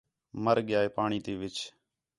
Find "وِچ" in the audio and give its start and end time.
1.41-1.57